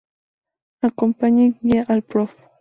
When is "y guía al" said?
1.43-2.01